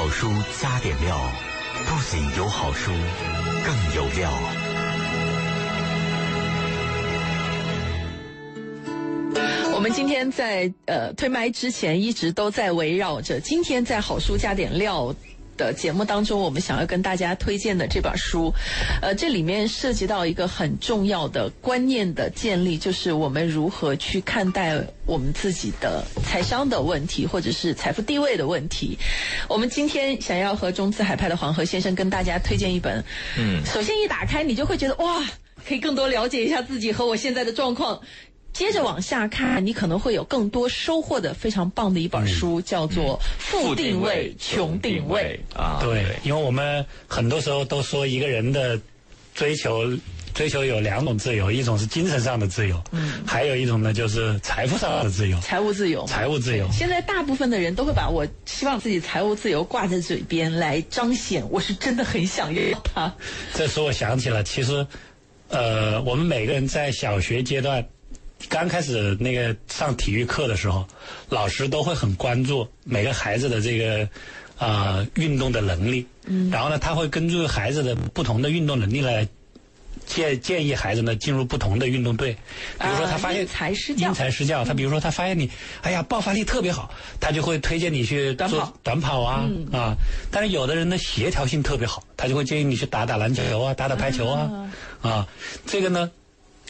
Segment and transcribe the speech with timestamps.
[0.00, 1.30] 好书加点料，
[1.84, 2.90] 不仅有好书，
[3.62, 4.32] 更有料。
[9.74, 15.14] 我们今天在呃推麦之前，一直都在围绕着今天在好书加点料。
[15.60, 18.50] 的节目当中，我们想要跟大家推荐的这本书，
[19.02, 28.96] 呃，这里面涉及到一个很重要的观念的建立，就是我们如何去看待我们自己的财商的问题，或者是财富地位的问题。
[29.48, 33.04] 我们今天想要和中资海派的黄河先生跟大家推荐一本，
[33.36, 35.22] 嗯，首先一打开你就会觉得哇，
[35.68, 38.00] 可以更多了解一下自己和我现在的状况。
[38.52, 45.78] 接着往下看，你可能会有更多收获的非常棒的一本书，叫做《富定位穷定位》啊。
[45.80, 48.78] 对，因为我们很多时候都说一个人的
[49.34, 49.84] 追求，
[50.34, 56.68] 追求有两种自由，一种是精神上的自由，嗯，还有一种呢就是财富上的自由，财务自由，财务自由。
[56.72, 63.14] 现在大部分的人都会把我希望自己财务自由挂在嘴边来彰显，我是真的很想要它。
[63.54, 64.86] 这使我想起了，其实，
[65.48, 67.86] 呃，我们每个人在小学阶段。
[68.48, 70.86] 刚开始那个上体育课的时候，
[71.28, 74.08] 老师都会很关注每个孩子的这个
[74.58, 76.06] 啊运动的能力。
[76.24, 76.50] 嗯。
[76.50, 79.28] 然后呢，他会根据孩子的不同的运动能力来
[80.06, 82.32] 建建议孩子呢进入不同的运动队。
[82.78, 84.08] 比如说他发现因材施教。
[84.08, 84.64] 因材施教。
[84.64, 85.48] 他比如说他发现你，
[85.82, 89.94] 哎呀，爆发力特别好，他就会推荐你去短跑短跑啊啊。
[90.30, 94.70] 但是有的人呢协调性特别好，他就会建议你去打打篮球啊，打打排球啊
[95.02, 95.28] 啊。
[95.66, 96.10] 这个呢。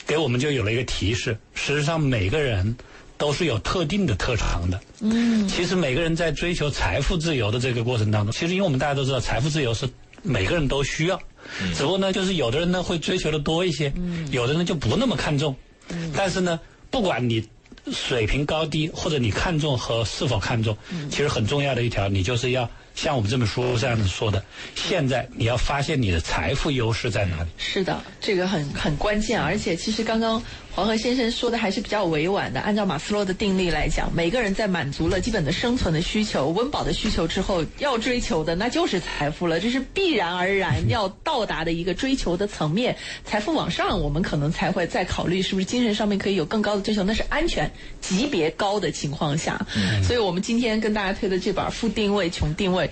[0.07, 2.77] 给我们就有了一个提示，实际上每个人
[3.17, 4.81] 都是有特定的特长的。
[5.01, 9.89] 嗯，其实每个人在追求财富自由的这个过程当中，其实因为我们大家都知道，财富自由是
[10.23, 11.21] 每个人都需要。
[11.63, 15.55] 嗯，只不过呢，就是有的人呢会追求的多一些，嗯，有的人就不那么看重。
[15.89, 16.59] 嗯，但是呢，
[16.91, 17.47] 不管你
[17.93, 20.77] 水平高低，或者你看重和是否看重，
[21.11, 22.69] 其实很重要的一条，你就是要。
[23.03, 27.49] 像我们这本书这样子说的，现在你要发现你的财富优势在哪里？
[27.57, 30.43] 是的，这个很很关键，而且其实刚刚。
[30.73, 32.61] 黄河先生说的还是比较委婉的。
[32.61, 42.97] 按照马斯洛的定律来讲，每个人在满足了基本的生存的需求、温饱的需求之后，要追求的那就是财富了，这是必然而然要到达的一个追求的层面。
[43.25, 47.71] 财富往上，我们可能才会再考虑是不是精神上面可以有更高的追求，那是安全
[48.01, 49.61] 级别高的情况下。
[50.03, 52.87] 所以我们今天跟大家推的这本《富定位穷定位》，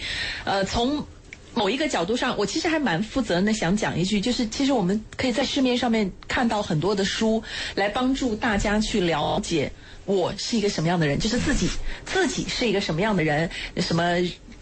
[0.45, 1.07] 呃，从。
[1.55, 7.43] 某一个角度上，我其实还蛮负责任的，想讲一句，就是其实我们可以在市面上面看到很多的书，
[7.75, 9.71] 来帮助大家去了解
[10.05, 11.69] 我是一个什么样的人，就是自己
[12.05, 14.05] 自己是一个什么样的人，什么。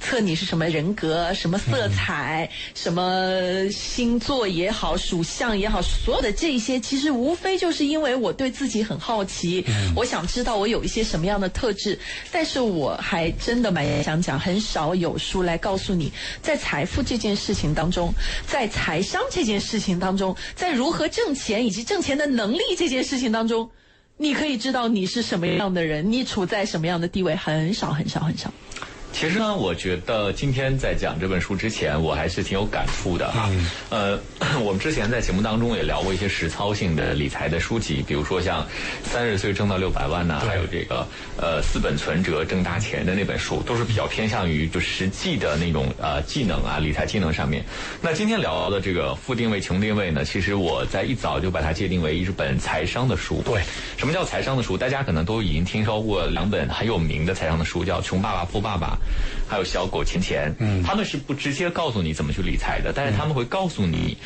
[0.06, 9.64] 测你是什么人格、什么色彩、什么星座也好、属相也好，所有的这些，其实无非就是因为我对自己很好奇，
[9.96, 11.98] 我想知道我有一些什么样的特质。
[12.30, 18.14] 但是我还真的蛮想讲，很少有书来告诉你，在财富这件事情当中，
[18.46, 23.68] 在财商这件事情当中，在如何挣钱以及挣钱的能力这件事情当中，
[24.16, 28.52] 你可以知道你是什么样的人，你处在什么样的地位，很少很少很少。
[29.18, 33.50] 其实呢，我觉得今天在讲这本书之前，我还是挺有感触的哈。
[33.88, 34.20] 呃，
[34.60, 38.62] 我们之前在节目当中也聊过一些实操性的理财的书籍，比如说像
[39.04, 41.08] 《三十岁挣到六百万》呐，还有这个
[41.40, 47.64] 呃“四本存折挣大钱”的那本书，都是比较偏向于就实际的那种呃技能啊，理财技能上面。
[48.02, 53.40] 那今天聊的这个“富定位穷定位”呢，其实我在一早就把它界定为一本财商的书。
[53.46, 53.62] 对，
[53.96, 54.76] 什么叫财商的书？
[54.76, 58.88] 大家可能都已经听说过两本很有名的财商的书，叫《穷爸爸富爸爸》。
[59.48, 64.16] 还有小狗钱钱，嗯，他们是不直接告诉你怎么去理财的，但是他们会告诉你，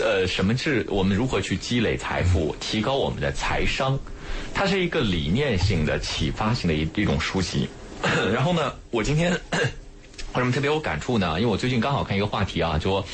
[0.00, 3.98] 呃，什么是我们如何去积累财富，提高我们的财商，
[4.54, 7.68] 它是一个理念性的启发性的一一种书籍。
[8.32, 9.38] 然后呢，我今天。
[10.38, 11.34] 为什么特别有感触呢？
[11.40, 13.04] 因为我最近刚好看一个话题啊，就说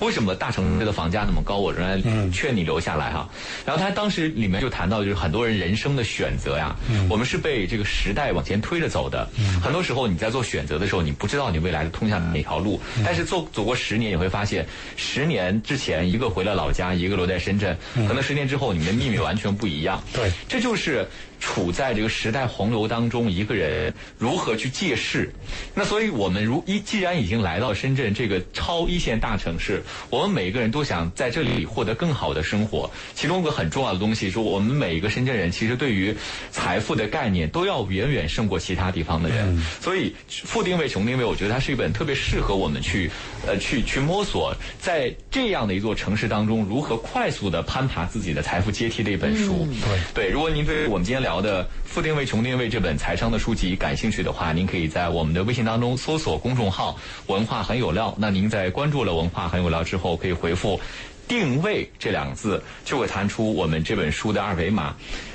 [0.00, 3.28] 为什么大城市的房价那么高，我仍然劝你留下来哈。
[3.64, 6.74] 然后他当时里面就谈到，就是很多人人生的选择呀，
[7.08, 9.28] 我们是被这个时代往前推着走的。
[9.62, 12.80] 很多时候你在做选择的时候，你不知道你未来的通向哪条路。
[13.04, 14.66] 但是做走过十年，你会发现，
[14.96, 17.78] 十年之前一个回了老家，一个留在深圳，
[18.08, 20.02] 可能十年之后你们的命运完全不一样。
[20.12, 21.08] 对，这就是。
[21.44, 25.30] 处在这个时代洪流当中，一个人如何去借势？
[25.74, 32.90] 那所以，我们如一既然已经来到深圳这个超一线大城市，我们每个人都想在这里获得更好的生活。
[33.14, 36.16] 其中一个很重要的东西，说我们每一个深圳人其实对于
[36.50, 39.62] 财富的概念都要远远胜过其他地方的人。
[39.82, 43.10] 所以，富定位穷定位，我觉得它是一本特别适合我们去
[43.46, 49.68] 呃去去摸索，在这样的一座城市当中如何快速的攀爬自己的财富阶梯的一本书。
[50.14, 51.33] 对对，如果您对我们今天聊。
[51.34, 56.96] 聊的《富定位、穷定位》这本财商的书籍感兴趣的话，您可以在我们的微信当中搜索公众号
[57.26, 58.14] “文化很有料”。
[58.18, 60.80] 那您在关注了“文化很有料”之后，可以回复。
[61.26, 64.94] 定位这两个字就会弹出我们这本书的二维码，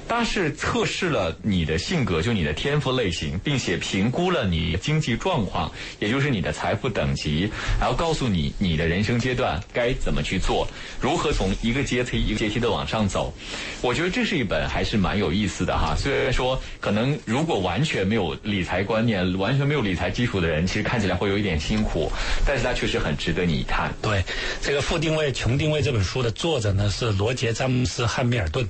[0.09, 10.67] 它是测试了你的性格，就你的天赋类型，并且评估了你经济状况，也就是你的财富等级，然后告诉你你的人生阶段该怎么去做，
[11.00, 13.31] 如何从一个阶梯一个阶梯的往上走。
[13.81, 15.95] 我觉得这是一本还是蛮有意思的哈。
[15.95, 22.11] 虽然说可能如果完全没有理财观念、完全没有理财基础的人，其实看起来会有一点辛苦，
[22.45, 23.94] 但是它确实很值得你一看。
[24.01, 24.23] 对，
[24.59, 25.79] 这个负定位、穷定位。
[25.81, 28.67] 这本书的作者呢是罗杰·詹姆斯·汉密尔顿，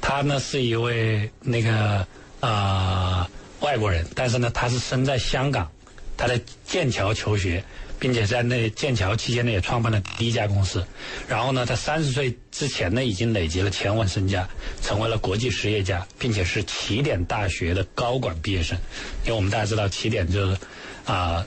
[0.00, 2.06] 他呢是一位那个
[2.40, 3.28] 啊
[3.60, 5.70] 外国人，但是呢他是生在香港，
[6.16, 7.62] 他在剑桥求学，
[7.98, 10.84] 并且在那剑桥期间呢也创办了第一家公司。
[11.28, 14.48] 然后呢，他三十岁之前呢已经累积了千万身家，
[14.82, 18.76] 成为了国际实业家，并且是起点大学的高管毕业生。
[19.24, 20.58] 因为我们大家知道，起点就是
[21.04, 21.46] 啊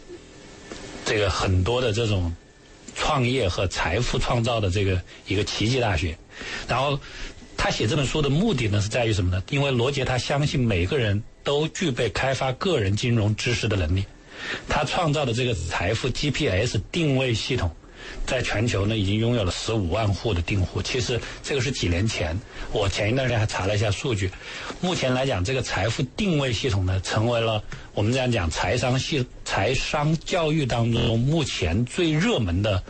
[1.04, 2.34] 这个很多的这种。
[2.96, 6.16] 创业和财富创造的这个一个奇迹大学，
[6.68, 7.00] 然后
[7.64, 9.42] 他写这本书的目的呢是在于什么呢？
[9.50, 14.04] 因为罗杰他相信每个人都具备开发个人金融知识的能力，
[14.68, 17.72] 他创造的这个财富 GPS 定位系统。
[18.26, 20.82] 在全球呢，已经拥有了十五万户的订户。
[20.82, 22.38] 其实这个是几年前，
[22.74, 24.30] 我前一段时间还查了一下数据。
[24.82, 27.64] 目前来讲，这个财富定位系统呢，成为了
[27.94, 32.84] 我们这样讲财商系财商教育当中目前最热门的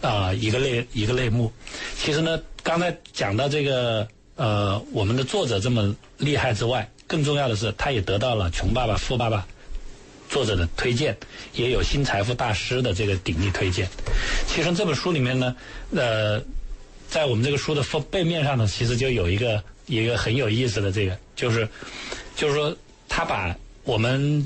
[0.00, 1.52] 啊一个类一个类目。
[1.96, 9.38] 其实呢，刚才讲到这个呃，我们的作者这么厉害之外，更重要的是，他也得到了《穷爸爸富爸爸》。
[10.28, 11.16] 作者的推荐，
[11.54, 13.88] 也有新财富大师的这个鼎力推荐。
[14.48, 15.54] 其实这本书里面呢，
[15.94, 16.42] 呃，
[17.08, 21.68] 在我们这个书的封背面上呢，其实就有一个一个很有意思的这个，就是
[22.34, 22.76] 就是说，
[23.08, 24.44] 他把我们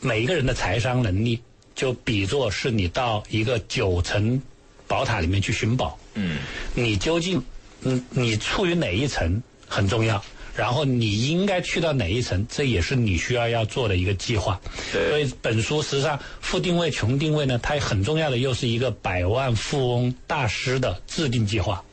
[0.00, 1.42] 每一个人的财商能力，
[1.74, 4.40] 就比作是你到一个九层
[4.86, 5.98] 宝塔里面去寻宝。
[6.14, 6.38] 嗯。
[6.72, 7.42] 你究竟，
[7.86, 10.22] 嗯，你处于哪一层很重要。
[10.56, 14.58] 然后你应该去到哪一层，这也是你需要要做的一个计划。
[14.90, 21.84] 所以本书实际上富定位、穷定位呢，它很重要的又是一个百万富翁大师的制定计划。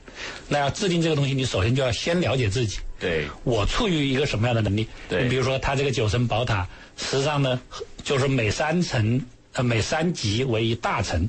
[0.48, 2.78] 那要制定这个东西，你首先就要先了解自己。
[2.98, 4.88] 对，我处于一个什么样的能力？
[5.10, 6.66] 对，你比如说他这个九层宝塔，
[6.96, 7.60] 实际上呢，
[8.02, 11.28] 就是每三层呃每三级为一大层，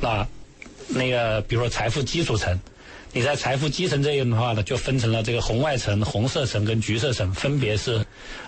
[0.00, 0.24] 那
[0.86, 2.56] 那个比如说财富基础层。
[3.14, 8.02] 你在财富基层这一的话呢，就分成了这个红外层、红色层跟橘色层，分别是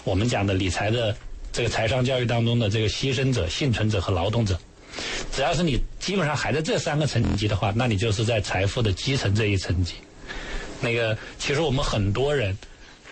[0.05, 1.15] 我们讲的理财的
[1.53, 4.59] 这个财商教育当中的这个牺牲者、幸存者和劳动者。
[5.31, 9.97] 只要是你基本上还在这三个层级的话，那你就是在财富的基层这一层级。
[10.81, 12.57] 那个，其实我们很多人，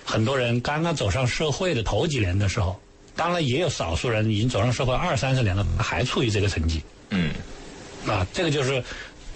[0.04, 2.80] 很多人刚刚走上社会的头几年的时候，
[3.14, 6.80] 当然也有少数人已经走上社会二三十年了，还处于这个层级。
[7.10, 7.30] 嗯，
[8.06, 8.82] 啊，这个就是，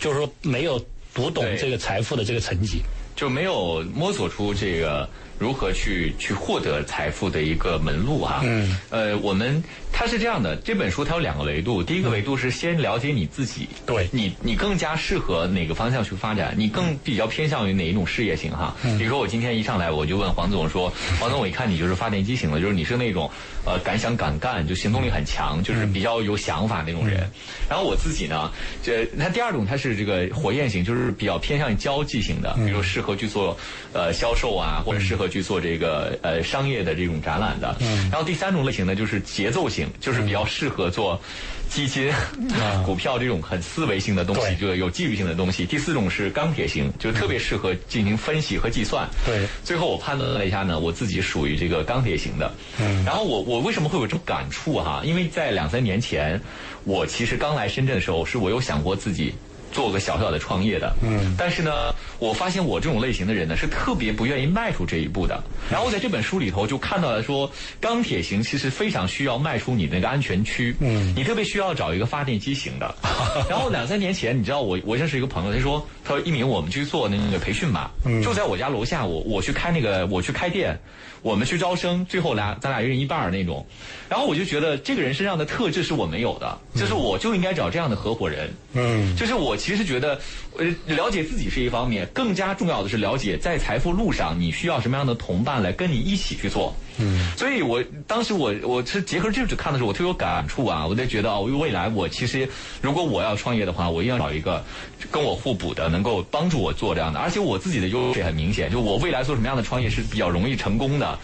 [0.00, 0.82] 就是说没有。
[1.16, 2.82] 读懂这个财富的这个层级，
[3.16, 5.08] 就没有摸索出这个。
[5.38, 8.40] 如何去去获得财富的一个门路哈？
[8.44, 9.62] 嗯，呃，我们
[9.92, 18.74] 它是这样的，这本书它有两个维度，第一个维度是先了解你自己，对你你更加适合哪个方向去发展，你更比较偏向于哪一种事业型哈？
[18.98, 23.30] 比如说我今天一上来我就问黄总说， 黄总我一看你就是发电机型的，就是你是那种
[23.66, 27.28] 呃敢想敢干，就行动力很强，就是比较有想法那种人。
[27.68, 28.50] 然后我自己呢，
[28.82, 33.54] 这那第二种它是这个火焰型，就是比较偏向于交际型的，比如适合去做
[33.92, 35.25] 呃销售啊，或者适合。
[35.28, 37.76] 去做这个呃商业的这种展览的，
[38.10, 41.20] 然后第三种类型呢，就是节奏型，就是比较适合做
[41.68, 42.12] 基金、
[42.84, 45.64] 股票这种很思维性的东西，就有纪律性的东西。
[45.64, 49.08] 第四种是钢铁型，就特别适合进行分析和计算。
[49.24, 52.52] 对，最后我判断了一下呢，我自己属于这个钢铁型的。
[52.80, 55.02] 嗯，然后我我为什么会有这种感触哈？
[55.04, 56.40] 因为在两三年前，
[56.84, 59.34] 我其实刚来深圳的时候，是我有想过自己。
[59.76, 65.38] 做个小小的创业的，嗯，但是呢，我发现我这种类型的人呢，是特别不愿意迈出这一步的。
[65.70, 72.94] 然后在这本书里头就看到了说，钢铁型其实非常需要迈出你那个安全区，嗯，你特别需要找一个发电机型的。
[73.50, 77.90] 然后两三年前，你知道我我认识一个朋友，他说他说一鸣，我们去做那个培训吧，
[78.24, 80.74] 就在我家楼下，我我去开那个我去开店。
[81.22, 83.66] 我们去招生，最后俩咱俩一人一半那种，
[84.08, 88.48] 然后我就觉得这个人身上的特质是我没有的，就是我就应该找这样的合伙人。
[88.74, 90.20] 嗯，就是我其实觉得，
[90.56, 96.72] 呃，了解自己是一方面，更加重要的是了解在财富路上你需要什么样的同伴来跟你一起去做。
[96.98, 102.48] 嗯，所以我当时我我是结合这只看的时候，我特别有感触啊，我就觉得哦，未来我其实
[102.80, 104.64] 如果我要创业的话，我一定要找一个
[105.10, 111.18] 跟我互补的，能够帮助我做这样的，而且我自己的优势很明显，就我未来做什么样的创业是比较容易成功的。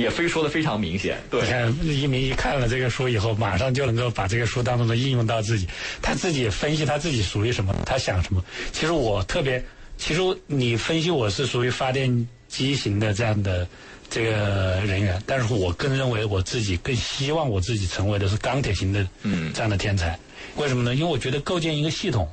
[0.00, 1.18] 也非说的非常明显。
[1.30, 5.68] 对你，看，一鸣一看了这个书以后，马上就能够把这个书当中的应用到自己，
[6.02, 8.42] 他自己分析他自己属于什么，他想什么。
[8.72, 9.62] 其实我特别，
[9.98, 13.66] 其实你分析我是属于发电机型的这样的
[14.08, 20.18] 这个人员，但是我更认为我自己更希望我自己成为的是钢铁型的嗯这样的天才。
[20.56, 20.94] 为什么呢？
[20.94, 22.28] 因为我觉得构建一个系统。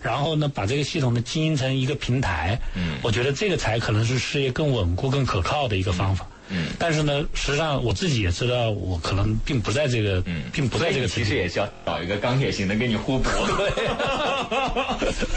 [0.00, 6.24] 然后呢，把这个系统呢经营成一个平台，嗯我觉得这个才可能是事业更稳固、更可靠的一个方法。
[6.24, 6.37] 嗯
[6.78, 13.28] 但是呢，实际上我自己也知道，我可能并不在这个，嗯，并不在这个其实也需要找一个钢铁型的跟你互补。
[13.56, 13.88] 对，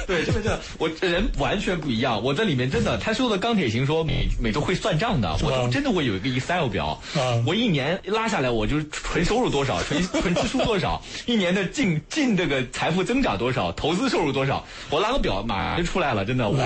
[0.08, 2.22] 真的真的，我人完全不一样。
[2.22, 16.58] 我在里面真的，他说的钢铁型说每每周会算账的，我啊就真的会有一个 Excel 表啊，我一年拉下来，我就是纯收入多少，纯纯支出多少，一年的净净这个财富增长多少，投资收入多少，我拉个表马上就出来了，真的，我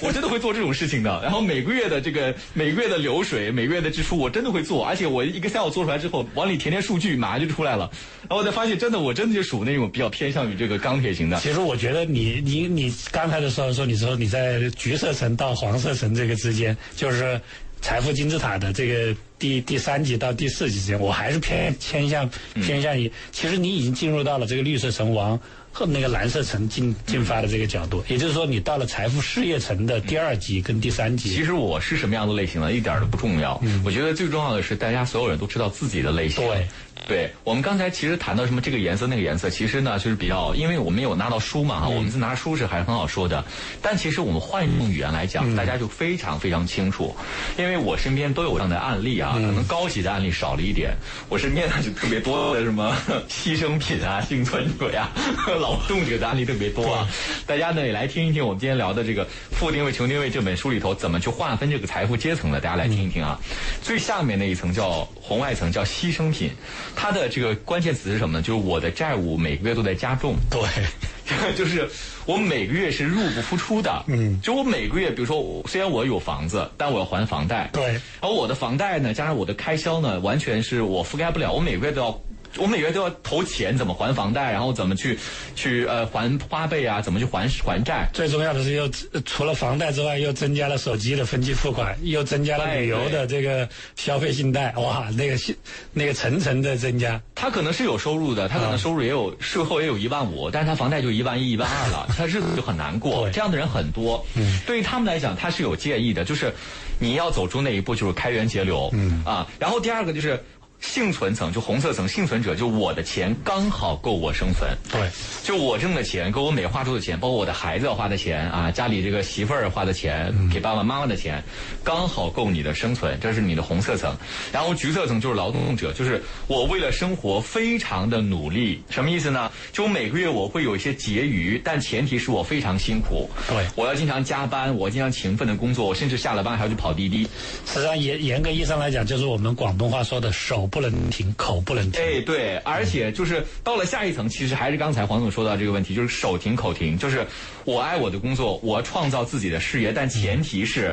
[0.00, 1.20] 我真的会做这种事情的。
[1.22, 7.90] 然后每个月的这个每个月的流水，每个月的支出，我真的会做，而且我一个 Excel 做出来之后，往里填填数据，马上就出来了。
[8.22, 11.38] 然后我才发现，真的，我真的就属那种比较偏向于这个钢铁型的。
[11.40, 17.40] 其实我觉得你你你刚才的时候说，你说你在橘色层到黄色层这个之间，就是
[17.80, 25.38] 财富金字塔的这个第第三级到第四级之间，我还是偏偏向偏向于，其实你已经进入到了这个绿色层王
[25.72, 31.34] 和那个蓝色层进进发的这个角度，也就是说，你到了财富事业层的第二级跟第三级。
[31.34, 32.72] 其实我是什么样的类型呢？
[32.72, 33.60] 一点都不重要。
[33.84, 36.46] 我觉得最重要的是，大家所有人都知道自己的类型。
[36.46, 36.66] 对。
[37.06, 43.44] 对我们刚才其实谈到什么这个颜色那个颜色，其实呢就是比较，因为我们有拿到书嘛哈，我们是拿书是还是很好说的，
[43.82, 47.14] 但其实我们换用语言来讲，大家就非常非常清楚，
[47.58, 50.94] 因为我身边都有这样的案例啊，可能高级的案例少了一点，
[51.28, 52.96] 我身边呢就特别多的什么
[53.28, 55.10] 牺牲品啊、幸存者呀、
[55.60, 57.06] 劳动者的案例特别多啊，
[57.46, 63.38] 大家呢也来听一听我们今天聊的这个《富定位穷定位》这本书里头怎么去划分这个财富阶层的，大家来听一听啊。
[63.82, 66.50] 最下面那一层叫红外层，叫牺牲品。
[66.96, 68.42] 它的这个关键词是什么呢？
[68.42, 70.60] 就是我的债务每个月都在加重，对，
[71.56, 71.88] 就是
[72.26, 74.04] 我每个月是入不敷出的。
[74.08, 77.68] 嗯就我每个月，比如说虽然我有房子，但我要还房贷。
[77.72, 82.20] 对而我的房贷呢，加上我的开销呢，完全是我覆盖不了，我每个月都要。
[82.56, 85.18] 我每个月都要投钱，怎么还房贷，然后怎么去
[85.56, 95.54] 去呃还花呗啊，怎么去还还债，最重要的是又呃除了房贷之外，又增加了手机的分期付款，又增加了旅游的这个消费信贷，哇，那个信
[95.92, 97.20] 那个层层的增加。
[97.34, 103.22] 他可能是有收入的，他可能收入也有，税后也有一万五，但是他房贷就一万一、一万二了， 他日子就很难过。
[103.24, 104.24] 对这样的人很多。
[104.34, 106.54] 嗯，对于他们来讲，他是有建议的，就是
[106.98, 108.88] 你要走出那一步，就是开源节流。
[108.92, 110.42] 嗯啊，然后第二个就是。
[110.86, 115.08] 幸存层就红色层，幸存者就我的钱刚好够我生存，对，
[115.42, 121.42] 就我挣的钱，够我每花出的钱，包括我的孩子要花的钱啊，家里这个媳妇儿花的钱，给爸爸妈妈的钱，
[121.82, 124.14] 刚好够你的生存，这是你的红色层。
[124.52, 129.50] 然后橘色层就是劳动者，就是我为了生活非常的努力，什么意思呢？
[129.72, 137.26] 就每个月我会有一些结余，但前提是我非常辛苦，对我要经常加班，我经常勤奋的工作，我甚至下了班还要去跑滴滴。
[137.66, 142.02] 实际上严严格意义上来讲，就是我们广东话说的手不能停，口不能停。
[142.02, 147.24] 哎，对，而且就是到了下一层，其实还是刚才黄总说到这个问题，就是手停口停，就是
[147.64, 150.92] 我爱我的工作，我创造自己的事业，但前提是。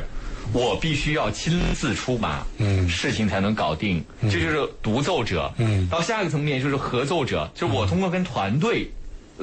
[0.52, 5.50] 我必须要亲自出马，嗯事情才能搞定，这就是独奏者。
[5.56, 8.90] 嗯到下一个层面就是合奏者，就是我通过跟团队。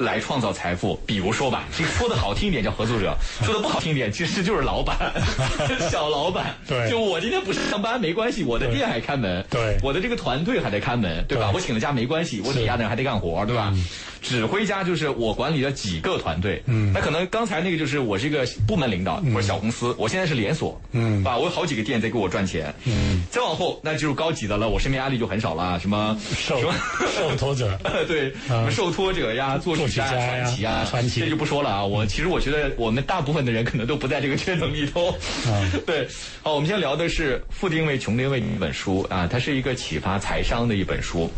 [0.00, 3.14] 来创造财富，比如说吧，这个说的好听一点叫合作者，
[3.44, 4.96] 说的不好听一点，其实就是老板，
[5.90, 6.54] 小老板。
[6.66, 11.48] 对就我今天不上班没关系，我的店还开门，对我的这个团队还在开门，对吧？
[11.50, 13.74] 对我请了假没关系，我底下的人还得干活，对吧？
[14.20, 21.36] 指挥家就是我管理了几个团队，嗯那可能刚才那个就是我是一个部门领导或者小公司，我现在是连锁，嗯吧？
[21.38, 26.74] 我有好几个店在给我赚钱，嗯，再往后那就是高级的了，我身边压力就很少了，什么受什么
[27.16, 27.78] 受托者。
[28.06, 31.84] 对，什么受托者呀、作曲家传奇啊，传奇这就不说了啊。
[31.84, 35.14] 我其实我觉得我们大部分的人可能都不在这个圈层里头。
[35.46, 36.06] 嗯 对，
[36.42, 41.30] 好，我们先聊的是《富定位穷定位》一本书啊，它是一个启发财商的一本书。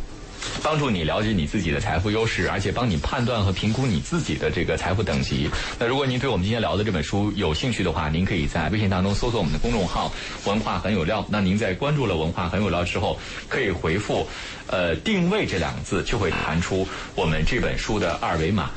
[0.62, 5.50] 帮助你了解你自己的财富优势，而且帮你判断和评估你自己的这个财富等级。
[5.78, 10.12] 那如果您对我们今天聊的这本书有兴趣的话，您可以在微信当中搜索我们的公众号
[10.44, 11.24] “文化很有料”。
[11.30, 13.18] 那您在关注了“文化很有料”之后，
[13.48, 14.26] 可以回复
[14.68, 18.70] “呃定位”这两个字，就会弹出我们这本书的二维码。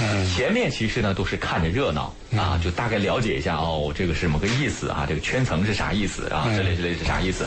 [0.00, 5.04] 嗯前面其实呢都是看着热闹啊，就大概了解一下哦，这个是什么个意思啊？
[5.06, 6.44] 这个圈层是啥意思啊？
[6.48, 7.46] 嗯这类这类是啥意思？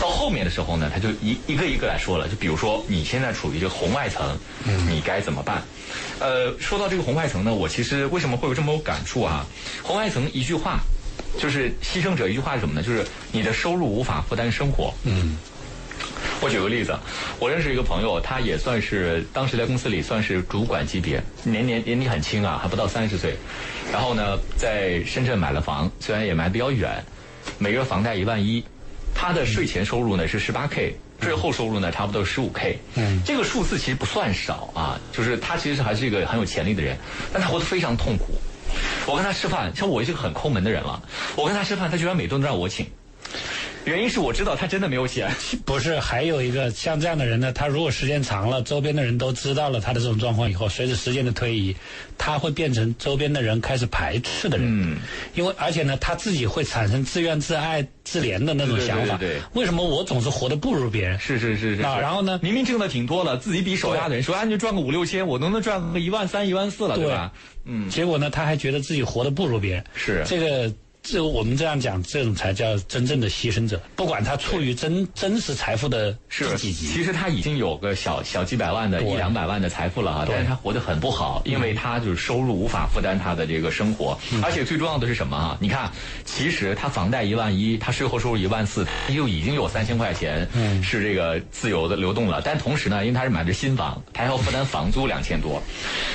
[0.00, 2.28] 到后面的时候呢，他就一一个一个来说了。
[2.28, 4.36] 就比如说你现在处于这个红外层，
[4.88, 5.62] 你该怎么办？
[6.18, 9.46] 呃，说到这个红外层呢，我其实为什么会有这么有感触啊？
[9.82, 10.80] 红外层一句话，
[11.38, 12.82] 就是牺牲者一句话是什么呢？
[12.82, 14.92] 就是你的收入无法负担生活。
[15.04, 15.36] 嗯
[16.40, 16.96] 我举个例子，
[17.38, 23.36] 我认识一个朋友，他也算是当时在公司里算是主管级别，年年年纪很轻啊，还不到三十岁。
[23.92, 27.04] 然后呢，在深圳买了房，虽然也买比较远，
[27.58, 28.64] 每月房贷一万一，
[29.14, 32.78] 他的税前收入呢是十八 k，税后收入呢差不多十五 k。
[32.96, 36.96] 嗯这个数字其实不算少啊，就是他其实还是一个很有潜力的人，
[37.32, 38.34] 但他活得非常痛苦。
[39.06, 41.02] 我跟他吃饭，像我是个很抠门的人了，
[41.36, 42.86] 我跟他吃饭，他居然每顿都让我请。
[43.84, 45.28] 原因是我知道他真的没有钱。
[45.66, 51.74] 不是，还有一个像这样的人呢，他如果时间长了，周边的人都知道了他的这种状况以后，随着时间的推移，
[52.16, 54.66] 他会变成周边的人开始排斥的人。
[54.68, 54.96] 嗯，
[55.34, 59.16] 因为而且呢，他自己会产生自怨自艾、自怜的那种想法。
[59.16, 61.18] 对对为什么我总是活得不如别人？
[61.18, 61.76] 是是是是。
[61.76, 67.32] 是啊然后呢明明挣的挺多了，自己比手下的人说，啊，你就赚个五六千，我能不能赚个一万三、一万四了，对吧？
[67.64, 69.84] 嗯，结果呢，他还觉得自己活得不如别人。
[69.96, 70.72] 是这个。
[71.02, 73.80] 这我们这样讲，这种才叫真正的牺牲者。
[73.96, 80.34] 不管他处于真真实财富的是几级，其实他已经有个小小几百万的、一两百万的财富了哈，对。
[80.34, 84.42] 但是他活得很不好，因为他就是收入无法负担他的这个生活，嗯。
[84.44, 85.58] 而且最重要的是什么啊？
[85.60, 85.90] 你看，
[86.24, 90.80] 其实他房贷一万一，他税后收入一万四，他就已经有三千块钱嗯。
[90.84, 92.40] 是这个自由的流动了。
[92.44, 95.60] 但同时呢，因为他是买的新房，他还要负担房租两千多，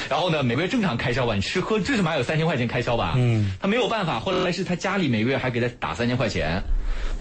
[0.09, 6.61] 然后呢，每个月正常开销吧，你吃喝最起码有三千块钱开销吧，嗯，他没有办法，后来是他家里每个月还给他打三千块钱，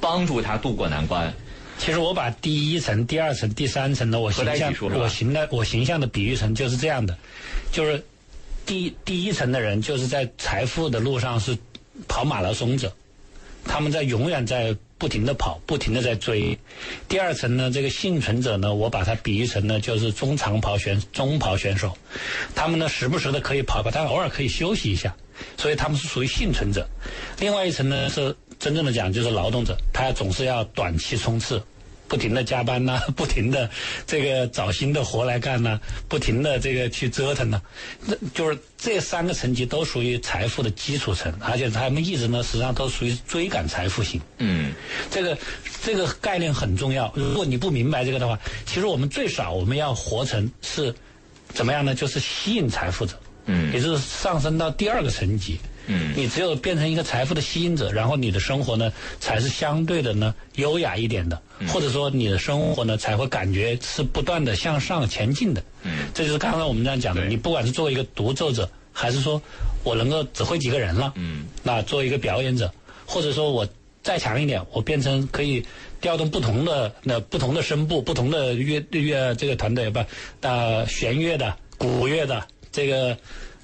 [0.01, 1.33] 帮助他渡过难关。
[1.79, 7.17] 其实我把第一层、第二层、第三层的我形象我形的我形象的比喻成就是这样的，
[7.71, 8.03] 就是
[8.65, 11.59] 第第一层的人就是在财富的路上是
[12.09, 12.91] 跑马拉松者，
[13.65, 16.59] 他们在永远在不停的跑，不停的在追。
[17.09, 21.97] 第二层呢，这个幸存者呢，我把它比喻成呢就是中长跑选中跑选手，
[22.55, 25.15] 他们呢时不时的可以跑跑，但偶尔可以休息一下，
[25.57, 26.89] 所以他们是属于幸存者。
[27.39, 31.63] 另外一层呢是真正的讲就是劳动者，他总是要短期冲刺。
[32.09, 33.69] 不停的加班呐、 不停的
[34.07, 37.61] 这个找新的活来干呐、不停的这个去折腾呐、
[38.05, 44.21] 那就是这三个层级都属于财富的基础层，而且他们一直呢实际上都属于追赶财富型。
[44.39, 44.73] 嗯，
[45.11, 45.37] 这个
[45.83, 47.13] 这个概念很重要。
[47.17, 50.95] 如果你不明白这个的话，其实我们最少我们要活成是
[51.49, 51.95] 怎么样呢？
[51.95, 55.59] 就是吸引财富者，嗯也就是上升到第二个层级。
[55.87, 65.63] 嗯你只有变成一个财富的吸引者，然后你的生活呢才是相对的呢优雅一点的，嗯或者说你的生活呢才会感觉是不断的向上前进的。
[65.83, 69.41] 嗯，这就是刚才我们这样讲的，你不管是作为一个独奏者，还是说
[69.85, 72.73] 我能够指挥几个人了，嗯，那作为一个表演者，
[73.05, 73.69] 或者说我
[74.03, 75.65] 再强一点，我变成可以
[76.01, 80.01] 调动不同的那不同的声部、不同的乐乐这个团队不
[80.41, 83.17] 呃弦乐的、鼓乐的这个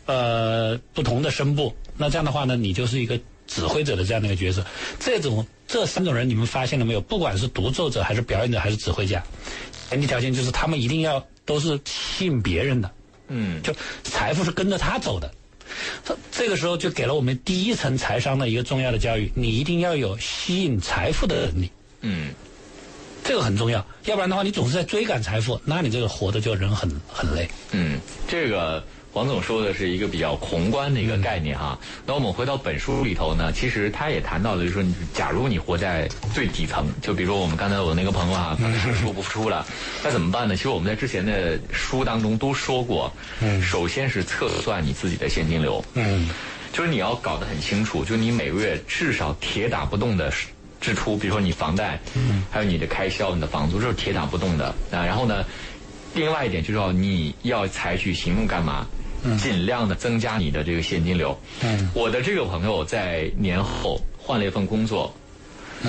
[0.06, 4.66] 呃不同的声部，那这样的话呢，你就是一个指挥者的这样的一个角色。
[4.98, 7.00] 这种这三种人，你们发现了没有？
[7.00, 9.22] 不管是独奏者还是表演者还是指挥家，
[9.88, 12.90] 前提条件就是他们一定要都是吸引别人的。
[13.28, 15.32] 嗯，就财富是跟着他走的。
[16.04, 22.34] 这这个时候就给了我们第一层财商的一个重要的教育，你一定要有吸引财富的能力，嗯，
[23.24, 23.78] 这个很重要。
[24.04, 27.48] 要不然的话，你总是在追赶财富，那你这个活的就人很很累。
[27.70, 31.78] 嗯，这个黄总说的是一个比较宏观的一个概念哈。
[32.06, 38.56] 那我们回到本书里头呢，其实他也谈到了，就是说，假如你活在最底层，就比如说我们刚才我那个朋友啊，
[39.02, 39.66] 说不出了，
[40.02, 40.56] 那怎么办呢？
[40.56, 46.30] 其实我们在之前的书当中都说过，嗯首先是测算你自己的现金流，嗯
[46.72, 50.32] 就是你要搞得很清楚，就你每个月至少铁打不动的
[50.80, 55.04] 支出，比如说你房贷，嗯，还有你的开销、你的房租，这是铁打不动的啊。
[55.04, 55.44] 然后呢，
[56.14, 58.86] 另外一点就是要你要采取行动干嘛？
[59.38, 61.38] 尽量的增加你的这个现金流。
[61.62, 65.14] 嗯，我的这个朋友在年后换了一份工作，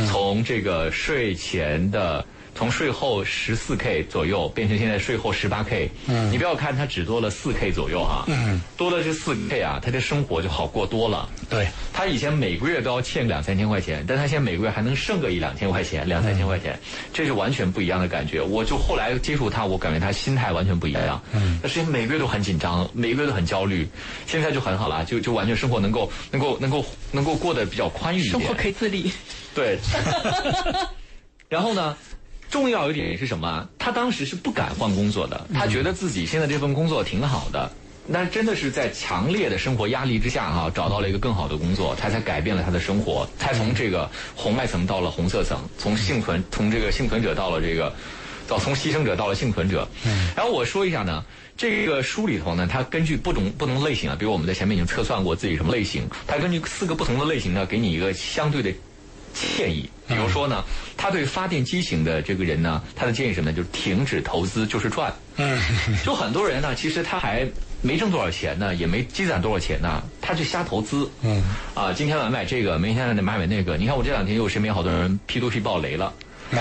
[0.09, 2.25] 从这个税前的。
[2.55, 11.27] 从税后十四 k 左右变成现在税后十八 k，嗯，你不要看他只多了四 k 左右哈，嗯，多了这四 k 啊，他的生活就好过多了。
[11.49, 16.79] 对，他以前每个月都要欠两三千块钱，但他现在每个月还能剩个一两千块钱，两三千块钱，
[17.11, 18.41] 这是完全不一样的感觉。
[18.41, 21.21] 我就后来接触他，我感觉他心态完全不一样。
[21.33, 23.87] 嗯，他之前每个月都很紧张，每个月都很焦虑，
[24.27, 28.31] 现在就很好了，就就完全生活能够能够能够能够过得比较宽裕一点。
[28.31, 29.11] 生活可以自理。
[29.55, 29.77] 对。
[31.49, 31.95] 然后呢，
[32.53, 33.67] 重要一点是什么？
[33.79, 37.71] 他当时是不敢换工作的，他觉得自己现在这份工作挺好的。
[38.05, 47.91] 那真的是在强烈的生活压力之下哈、找到了一个更好的工作，他才改变了他的生活，才从这个红外层到了红色层，从幸存从这个幸存者到了这个
[48.47, 49.89] 到从牺牲者到了幸存者。
[50.05, 51.25] 嗯，然后我说一下呢，
[51.57, 58.71] 这个书里头呢，它根据不同不同类型啊，比如我们在前面已经测算过自己什么类型，它根据四个不同的类型呢，给你一个相对的
[59.33, 59.89] 建议。
[60.07, 60.63] 比如说呢，
[60.97, 63.55] 他对发电机型的这个人呢，他的建议什么呢？
[63.55, 65.13] 就是停止投资就是赚。
[65.37, 65.59] 嗯，
[66.05, 67.47] 就很多人呢，其实他还
[67.81, 71.09] 没挣多少钱呢，也没积攒多少钱呢，他就瞎投资。
[71.21, 71.41] 嗯，
[71.73, 73.77] 啊，今天买买这个，明天买买那个。
[73.77, 76.13] 你看我这两天又身边好多人 P to P 爆雷了。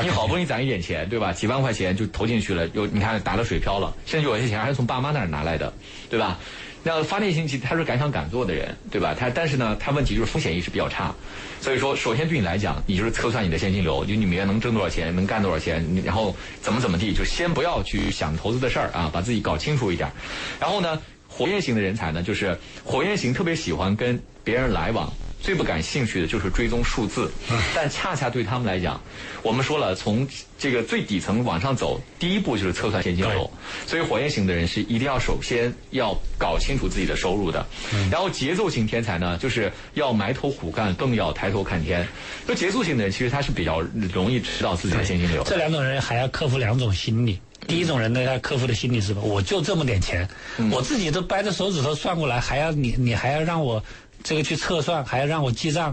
[0.03, 1.35] 你好不容易攒一点钱，对吧？
[1.35, 3.95] 几万块钱就投进去了，又你看打了水漂了。
[4.07, 5.71] 甚至有些钱还是从爸妈那儿拿来的，
[6.09, 6.39] 对吧？
[6.83, 9.15] 那发电型其实他是敢想敢做的人，对吧？
[9.19, 11.15] 他但是呢，他问题就是风险意识比较差。
[11.63, 20.11] 所以说，首先对你来讲，你就是测算你的现金流，就你每月能挣多少钱，能干多少钱，然后怎么怎么地，就先不要去想投资的事儿啊，把自己搞清楚一点。
[20.59, 25.09] 然后呢，火焰型的人才呢，就是火焰型特别喜欢跟别人来往。
[25.43, 27.31] 最不感兴趣的就是追踪数字，
[27.75, 29.01] 但恰恰对他们来讲，
[29.43, 30.27] 我们说了，从
[30.57, 33.51] 这个最底层往上走，第一步就是测算现金流。
[33.85, 37.67] 所以火焰型的人是一定要首先要搞清楚自己的收入的。
[38.09, 42.07] 然后节奏型天才呢，就是要埋头苦干，更要抬头看天。
[42.47, 43.81] 就节奏型的人，其实他是比较
[44.15, 45.43] 容易知道自己的现金流。
[45.43, 47.41] 这两种人还要克服两种心理。
[47.69, 49.23] 第一种人呢，要克服的心理是什么？
[49.23, 50.29] 我就这么点钱，
[50.73, 53.83] 我自己都掰着手指头算过来，还要你你还要让我。
[54.23, 55.93] 这个去测算还要让我记账，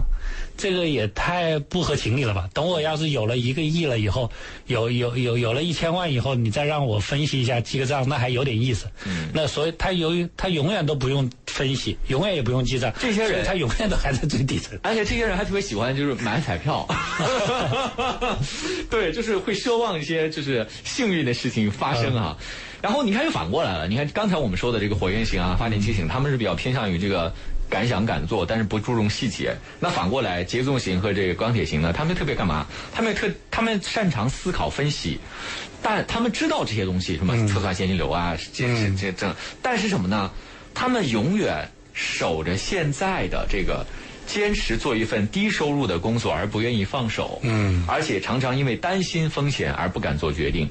[0.56, 2.48] 这个也太不合情理了吧？
[2.54, 4.30] 等我要是有了一个亿了以后，
[4.66, 8.86] 有有有有了一千万以后，你再让我分析一下记个账，那还有点意思。
[9.04, 9.28] 嗯。
[9.34, 12.92] 那所以他由于他永远都不用分析，永远也不用记账。
[12.98, 14.78] 这些人他永远都还在最底层。
[14.82, 16.86] 而且这些人还特别喜欢就是买彩票。
[18.88, 22.36] 对，就是会奢望一些就是幸运的事情发生啊。
[22.80, 27.32] 然后你看又反过来了，你看刚才我们说的这个火焰型啊、发电机型，他们是比较偏向于这个。
[27.70, 29.54] 敢想敢做，但是不注重细节。
[29.78, 31.92] 那反过来，节奏型和这个钢铁型呢？
[31.92, 32.66] 他们特别干嘛？
[32.92, 35.18] 他们特他们擅长思考分析，
[35.80, 39.34] 但他们知道这些东西，什么测算现金流啊，这这这这。
[39.62, 40.30] 但是什么呢？
[40.74, 43.86] 他们永远守着现在的这个。
[44.30, 50.68] 坚持做一份低收入的工作而不愿意放手，嗯，而且常常因为担心风险而不敢做决定。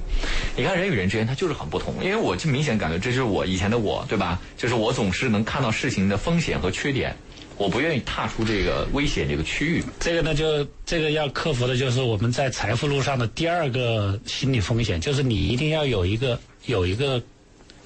[0.56, 4.40] 你看人与人之间他就是很不同，因为我就明显感觉这是我以前的我，对吧？
[4.58, 7.14] 就是我总是能看到事情的风险和缺点，
[7.58, 9.84] 我不愿意踏出这个危险这个区域。
[10.00, 17.22] 这个呢，就这个要克服的就是我们在财富路上的第二个心理风险，就是你一定要有一个有一个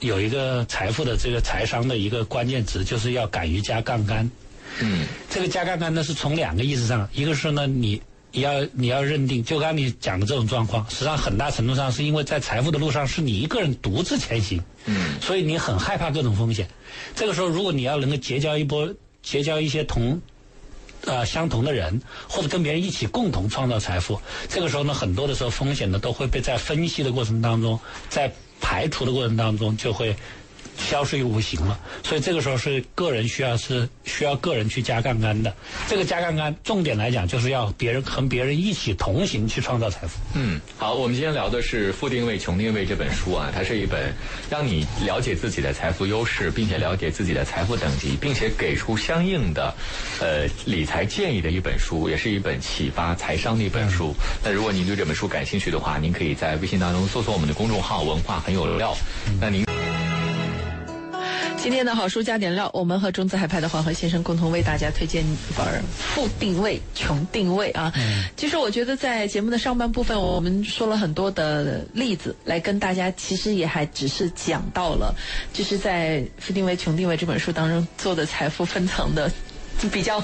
[0.02, 4.30] 有一个财富的这个财商的一个关键值，就是要敢于加杠杆。
[4.82, 16.68] 嗯，这个加杠杆呢是从两个意思上，一个是呢你你要你要认定，就刚你讲的这种状况，实际上很大程度上是因为在财富的路上是你一个人独自前行，嗯，所以你很害怕各种风险。
[17.16, 20.20] 这个时候，如果你要能够结交一波结交一些同
[21.06, 30.16] 呃相同的人，或者跟别人一起共同创造财富，这个时候呢，很多的时候风险呢都会被在分析的过程当中，在排除的过程当中就会。
[30.78, 35.54] 消失于无形了，所以这个时候是个人需要是需要个人去加杠杆的。
[35.88, 40.20] 这个加杠杆重点来讲，就是要别人和别人一起同行去创造财富。
[40.34, 44.14] 嗯，好，我们今天聊的是《富定位穷定位》这本书啊，它是一本
[44.50, 49.74] 让你了解自己的财富优势，并且了解自己的财富等级，并且给出相应的
[50.20, 54.14] 呃理财建议的一本书，也是一本启发财商的一本书。
[54.44, 58.96] 那如果您对这本书感兴趣的话，您可以在微信当中搜索我们的公众号“文化很有料”。
[59.40, 59.73] 那您。
[61.64, 65.66] 今天的好书加点料，我们和中资海派的黄河先生共同为大家推荐一本
[65.98, 67.90] 《富定位穷定位》啊。
[68.36, 75.16] 其实我觉得在节目的上半部分，我们说了很多的例子来跟大家，其实也还只是讲到了，
[75.54, 79.32] 就是在《富定位穷定位》这本书当中做的财富分层的
[79.90, 80.22] 比较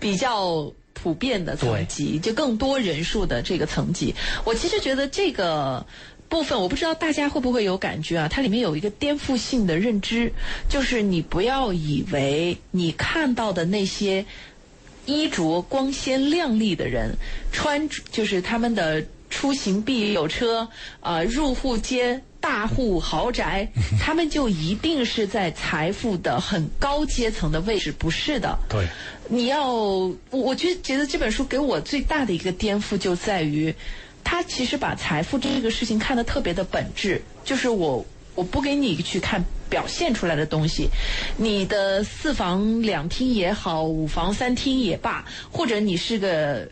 [0.00, 4.12] 比较普遍的层级，就更多人数的这个层级。
[4.42, 5.86] 我其实觉得这个。
[6.28, 8.28] 部分我不知道大家会不会有感觉啊？
[8.28, 10.30] 它里面有一个颠覆性的认知，
[10.68, 14.26] 就是你不要以为你看到的那些
[15.06, 17.16] 衣着光鲜亮丽的人，
[17.50, 20.68] 穿就是他们的出行必有车，
[21.00, 23.66] 啊，入户皆大户豪宅，
[23.98, 28.58] 他们就一定是在财富的很高阶层的位置，不是的。
[28.68, 28.86] 对，
[29.30, 33.74] 你要，我我觉觉得这本书给我最大的一个颠覆就在于。
[34.30, 40.90] 他其实把财富这个事情看得特别的本质，就是我我不给你去看表现出来的东西，
[41.38, 46.68] 你的四房两厅也好，五房三厅也罢，或者你是个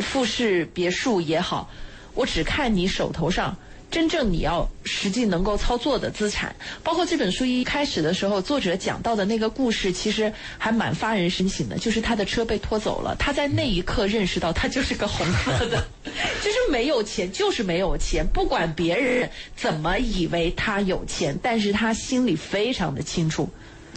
[0.00, 1.68] 复式别墅也好，
[2.14, 3.56] 我只看你手头上
[3.90, 6.54] 真正你要实际能够操作的资产。
[6.82, 15.84] 包括这本书一开始的时候，作者讲到的那个故事，其实还蛮发人深省的，就是他的车被拖走了，他在那一刻认识到他就是个红色的，
[16.40, 23.48] 就是没有钱，就是没有钱，不管别人怎么以为他有钱，但是他心里非常的清楚。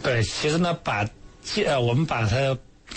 [0.02, 1.08] 对，其实呢，把
[1.66, 2.56] 呃，我们把它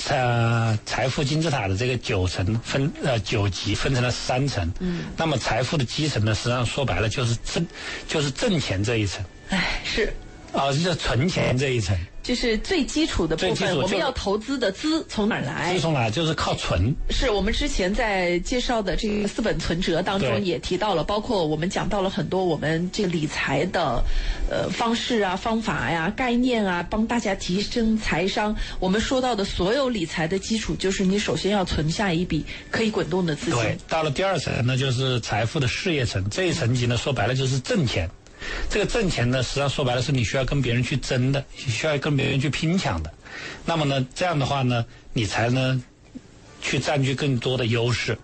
[0.09, 4.71] 呃财富金字塔的这个九层分呃九级分成了三层。
[4.79, 5.05] 嗯。
[5.15, 7.65] 那么财富的基层呢，实际上说白了就是挣
[8.07, 9.23] 就是挣钱这一层。
[9.49, 10.13] 哎，是。
[10.53, 11.97] 啊，就是存钱这一层。
[12.27, 15.73] 就是最基础的部分，我们要投资的资从哪儿来？
[15.73, 16.09] 资从哪？
[16.09, 16.93] 就是靠存。
[17.09, 24.03] 是我们之前在介绍的这个四本存折当中也提到了，包括我们讲到了很多我们这个理财的
[24.51, 28.53] 呃方式啊、方法呀、概念啊，帮大家提升财商。
[28.77, 33.53] 我们说到的所有理财的基础，就是你首先要存下一笔可以滚动的资金。
[33.53, 36.21] 对，到了第二层，那就是财富的事业层。
[36.29, 38.09] 这一层级呢，说白了就是挣钱。
[38.69, 43.11] 这个挣钱呢，实际上说白了是你需要跟别人去争的，需要跟别人去拼抢的。
[43.65, 45.81] 那么呢，这样的话呢，你才能
[46.61, 48.17] 去占据更多的优势。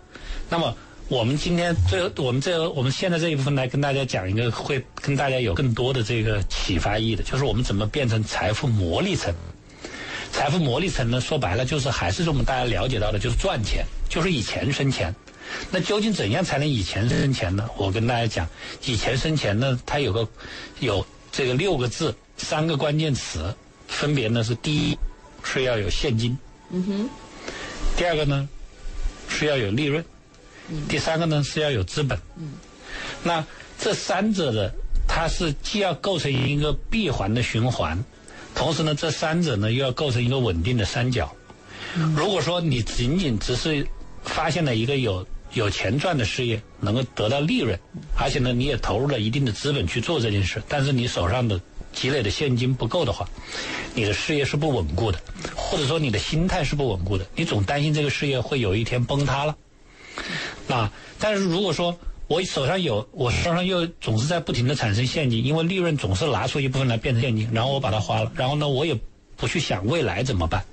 [0.50, 0.76] 那么
[1.08, 9.34] 我们今天最我们这我们现在这一部分来跟大家讲一个会跟大家有更多的这个启发意义的，就是我们怎么变成财富魔力层。
[10.32, 15.14] 财富魔力层呢，说白了就是还是我们大家了解到的，就是赚钱，就是以钱生钱。
[15.72, 17.70] 那究竟怎样才能以钱生钱呢？
[17.78, 18.48] 我跟大家讲，
[18.86, 20.28] 以钱生钱呢，它有个
[20.80, 23.54] 有这个六个字，三个关键词，
[23.88, 24.98] 分别呢是第一
[25.44, 26.38] 是要有现金，
[26.72, 27.10] 嗯哼，
[27.98, 28.48] 第二个呢
[29.28, 30.04] 是要有利润，
[30.70, 32.54] 嗯，第三个呢是要有资本，嗯，
[33.24, 33.44] 那
[33.80, 34.74] 这三者的
[35.08, 37.98] 它是既要构成一个闭环的循环，
[38.54, 41.34] 同时呢这三者呢又要构成一个稳定的三角。
[42.16, 43.86] 如果说你仅仅只是
[44.24, 47.80] 发现了一个有有钱赚的事业能够得到利润，
[48.18, 51.60] 而且呢，你也投入了一定的资本去做这件事，但是你手上的
[51.92, 53.28] 积累的现金不够的话，
[53.94, 55.20] 你的事业是不稳固的，
[55.56, 59.56] 或者说你的心态是不稳固的，你总担心这个事业会有一天崩塌了。
[60.68, 68.98] 啊，但是如果说我手上有，我手上又总是在不停的产生现金，因为利润总是拿出一部分来变成现金，然后我把它花了，然后呢，我也
[69.36, 70.66] 不去想未来怎么办。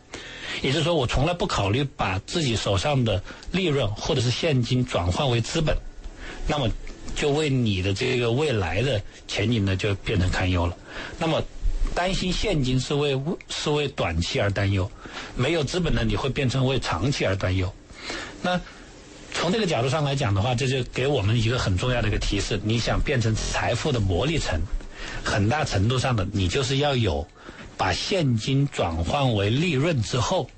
[0.62, 5.76] 也就是说，我从来不考虑把自己手上的利润或者是现金转换为资本，
[6.46, 6.68] 那么
[7.14, 10.76] 就为你的这个未来的前景呢就变成堪忧了。
[11.18, 11.42] 那么
[11.94, 14.90] 担心现金是为是为短期而担忧，
[15.34, 17.72] 没有资本呢你会变成为长期而担忧。
[18.42, 18.60] 那
[19.32, 24.60] 从这个角度上来讲的话，这就给我们一个很重要的一个提示：你想变成财富的魔力层，
[25.24, 27.26] 很大程度上的你就是要有。
[27.80, 30.50] 把现金转换为利润之后，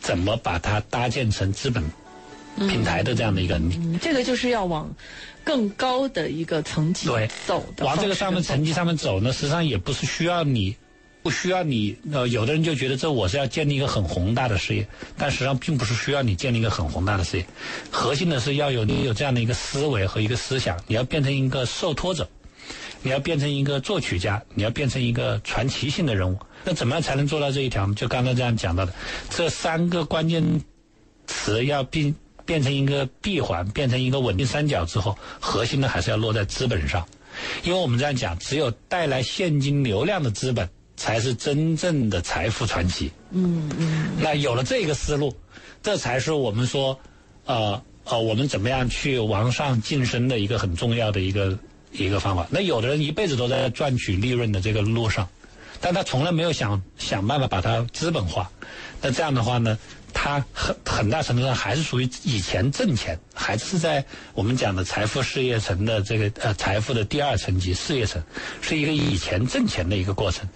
[0.00, 1.84] 怎么把它搭建成资本
[2.58, 3.60] 平台的这样的一个？
[4.02, 4.92] 这个就是要往
[5.44, 7.06] 更高的一个层级
[7.46, 7.86] 走的。
[7.86, 10.74] 往这个上面层级上面走呢，实际上也不是需要你，
[11.22, 11.96] 不需要你。
[12.10, 17.46] 呃，有的人就觉得这我是要建立一个很宏大的事业，但实际上并不是需要你建立一个很宏大的事业。
[17.92, 22.28] 核心的是要有你有这样的一个思维和一个思想，你要变成一个受托者。
[23.04, 27.86] 你要变成一个作曲家，你要变成一个传奇性的人物，那怎么样才能做到这一条？
[27.92, 28.94] 就刚才这样讲到的，
[29.28, 30.42] 这三个关键
[31.26, 32.14] 词要变
[32.46, 37.06] 变成一个闭环，变成一个稳定三角之后，核心呢还是要落在资本上，
[37.62, 43.12] 因为我们这样讲，只有带来现金流量的资本，才是真正的财富传奇。
[43.32, 44.16] 嗯嗯。
[44.18, 45.36] 那有了这个思路，
[45.82, 46.98] 这才是我们说，
[47.44, 51.58] 呃呃，我们怎么样去往上晋升的一个很重要的一个。
[51.96, 55.28] 一个方法，那有的人一辈子都在赚取利润的这个路上，
[55.80, 58.50] 但他从来没有想想办法把它资本化。
[59.00, 59.78] 那这样的话呢，
[60.12, 68.22] 他很很大程度上还是属于以前挣钱，还是在我们讲的财富事业层的这个呃财富的第二层级事业层，
[68.60, 70.48] 是一个以前挣钱的一个过程。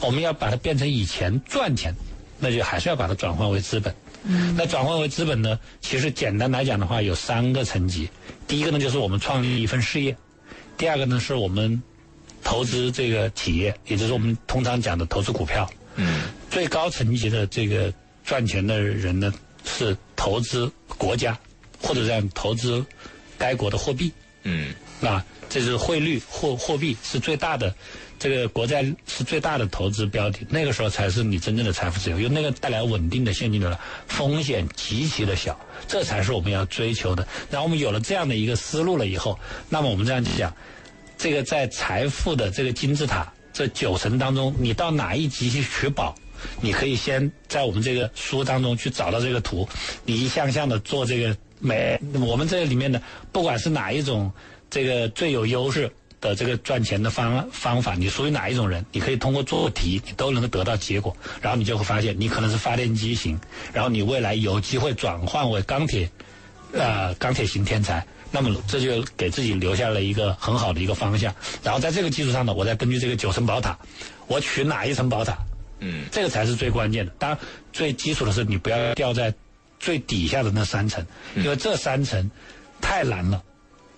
[0.00, 1.92] 我们要把它变成以前赚钱，
[2.38, 3.94] 那就还是要把它转换为资本。
[4.24, 4.54] 嗯。
[4.56, 8.08] 那转换为资本呢，其实简单来讲的话，有三个层级。
[8.46, 10.16] 第一个呢，就是我们创立一份事业。
[10.78, 11.82] 第二个呢，是我们
[12.42, 15.68] 投资这个企业，也就是我们通常讲的投资股票。
[15.96, 16.22] 嗯。
[16.48, 17.92] 最高层级的这个
[18.24, 21.36] 赚钱的人呢，是投资国家，
[21.82, 22.82] 或者样投资
[23.36, 24.12] 该国的货币。
[24.44, 24.72] 嗯。
[25.00, 27.74] 那，这是汇率货货币是最大的，
[28.18, 30.40] 这个国债是最大的投资标的。
[30.48, 35.58] 那个时候才是你真正的财富自由，因为那个带来稳定的现金流了，风险极其的小。
[35.86, 37.26] 这才是我们要追求的。
[37.50, 40.52] 然后我们有了这样的一个思路了以后，那么我们这样去讲，
[41.16, 46.14] 这个在财富的这个金字塔这九层当中，你到哪一级去取宝？
[46.60, 49.68] 你可以先在我们这个书当中去找到这个图，
[50.04, 53.02] 你一项项的做这个每我们这里面的，
[53.32, 54.30] 不管是哪一种
[54.70, 58.84] 这个最有优势的这个赚钱的方方法，你属于哪一种人？
[58.92, 63.38] 你可以通过做题，你都能够得到结果，然后你就会发现你可能是发电机型，
[63.72, 66.10] 然后你未来有机会转换为钢铁，
[66.72, 68.04] 呃，钢铁型天才。
[68.30, 71.34] 那么这就给自己留下了一个很好的一个方向。
[71.62, 73.78] 然后在这个基础上呢，我再根据这个九层宝塔，
[74.26, 75.38] 我取哪一层宝塔？
[75.80, 77.12] 嗯，这个才是最关键的。
[77.18, 77.38] 当然，
[77.72, 79.32] 最基础的是你不要掉在
[79.80, 81.02] 最底下的那三层，
[81.36, 82.30] 因为这三层
[82.82, 83.42] 太难了。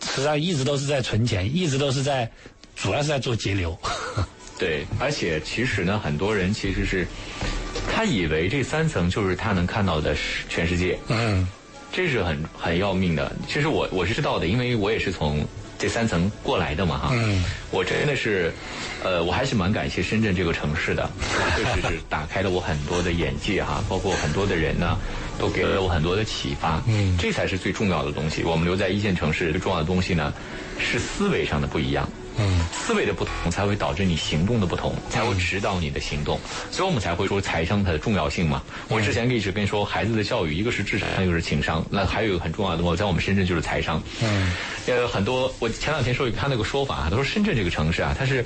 [0.02, 2.30] 实际上一直都是在存钱，一直都是在，
[2.76, 3.78] 主要是在做节流。
[4.58, 7.06] 对，而且其实呢，很多人其实是
[7.90, 10.98] 他以为这三层就是他能看到的世全世界。
[11.08, 11.48] 嗯，
[11.90, 13.32] 这是很很要命的。
[13.48, 15.46] 其实我我是知道的，因为我也是从
[15.78, 17.10] 这三层过来的嘛哈。
[17.14, 18.52] 嗯，我真的是，
[19.02, 21.10] 呃，我还是蛮感谢深圳这个城市的，
[21.56, 24.98] 确实是打开了我很多的眼界哈，包括很多的人呢，
[25.40, 26.82] 都给了我很多的启发。
[26.86, 28.44] 嗯这才是最重要的东西。
[28.44, 30.32] 我们留在一线城市最重要的东西呢，
[30.78, 32.08] 是思维上的不一样。
[32.38, 38.62] 嗯，思维的不同才会导致你行动的不同，才会指导你的行动，所以我们才会说财商它的重要性嘛。
[38.88, 44.00] 我之前一直跟你说，孩子的教育一个是智商，一个是情商，那还有一个很重要的，我在我们深圳就是财商。
[44.22, 44.54] 嗯，
[44.86, 48.42] 呃，很多我前两天说他那个说法啊，他说深圳这个城市啊，它是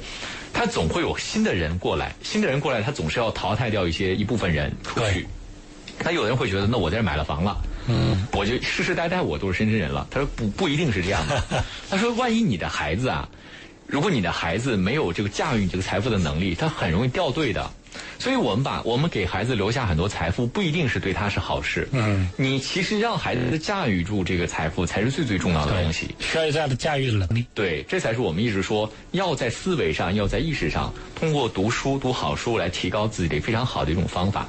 [0.53, 5.27] 它总会有新的人过来，新的人过来，他总是要淘汰掉一些一部分人出去对。
[6.03, 7.57] 那有的人会觉得，那我在这买了房了，
[7.89, 10.07] 嗯，我就世世代代我都是深圳人了。
[10.11, 13.29] 他说不不一定是这样的， 他说万一你的孩子啊，
[13.87, 17.71] 如果你的孩子没有这个驾驭你这个财富的能力，他很容易掉队的。
[18.19, 21.89] 所以我们把我们给孩子留下很多财富，不一定是对他是好事。
[21.93, 26.15] 嗯，你其实让孩子驾驭住这个财富，才是最最重要的东西。
[26.19, 27.45] 需要有这样的驾驭的能力。
[27.55, 34.47] 对，这才是我们一直说要在思维上，要在意识上，通过读书、读好书来提高自己的非常好的一种方法。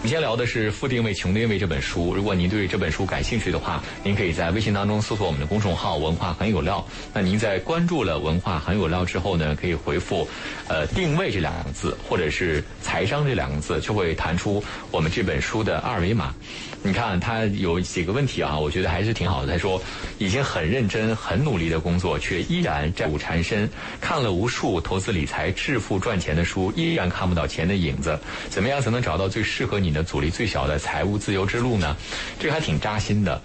[0.00, 2.14] 我们今天聊的是《富定位、穷定位》这本书。
[2.14, 6.82] 如果您对这本书感兴趣的话，您可以在微信当中搜索我们的公众号“文化很有料”。
[7.12, 10.26] 那您在关注了“文化很有料”之后呢，可以回复
[10.68, 16.34] “呃定位”这两个字，或者是“财商”这两个字，就会弹出我们这本书的二维码。
[16.82, 19.52] 你看他有几个问题啊，我觉得还是挺好的。
[19.52, 19.80] 他说，
[20.18, 23.68] 已经很认真、很努力的工作，却依然债务缠身；
[24.00, 28.18] 看了无数投资理财、致富赚钱的书，依然看不到钱的影子。
[28.48, 31.96] 怎么样才能找到最适合你的、阻力最小的财务自由之路呢？
[32.40, 33.40] 这个还挺扎心的。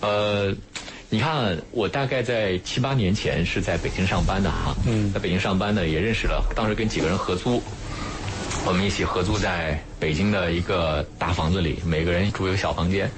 [0.00, 0.54] 呃，
[1.08, 7.62] 你看，我大概在七八年前是在北京上班的哈，嗯在北京上班呢，也认识了，当时跟几个人合租。
[8.66, 13.10] 我们一起合租在北京的一个大房子里，每个人住一个小房间。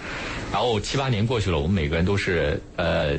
[0.51, 3.15] 然后七八年过去了，我们每个人都是呃，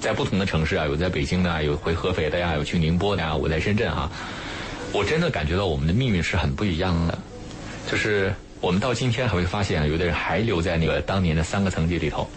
[0.00, 4.10] 在不同的城市啊，有在北京的，有回合肥的呀，有去宁波的呀，我在深圳啊。
[4.92, 7.18] 我真的感觉到我们的命运是很不一样的，
[7.90, 12.28] 就是我们到今天还会发现，有的人还留在那个当年的三个层级里头，